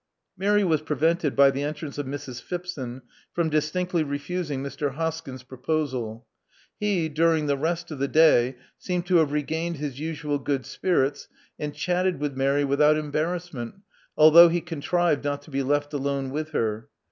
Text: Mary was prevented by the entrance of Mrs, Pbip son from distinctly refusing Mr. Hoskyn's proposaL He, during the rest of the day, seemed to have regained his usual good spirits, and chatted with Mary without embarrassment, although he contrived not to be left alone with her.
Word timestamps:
Mary 0.35 0.63
was 0.63 0.81
prevented 0.81 1.35
by 1.35 1.51
the 1.51 1.61
entrance 1.61 1.99
of 1.99 2.07
Mrs, 2.07 2.41
Pbip 2.43 2.65
son 2.65 3.03
from 3.33 3.51
distinctly 3.51 4.01
refusing 4.01 4.63
Mr. 4.63 4.95
Hoskyn's 4.95 5.43
proposaL 5.43 6.25
He, 6.79 7.07
during 7.07 7.45
the 7.45 7.55
rest 7.55 7.91
of 7.91 7.99
the 7.99 8.07
day, 8.07 8.55
seemed 8.79 9.05
to 9.05 9.17
have 9.17 9.31
regained 9.31 9.77
his 9.77 9.99
usual 9.99 10.39
good 10.39 10.65
spirits, 10.65 11.27
and 11.59 11.75
chatted 11.75 12.19
with 12.19 12.35
Mary 12.35 12.63
without 12.65 12.97
embarrassment, 12.97 13.75
although 14.17 14.49
he 14.49 14.59
contrived 14.59 15.23
not 15.23 15.43
to 15.43 15.51
be 15.51 15.61
left 15.61 15.93
alone 15.93 16.31
with 16.31 16.49
her. 16.49 16.89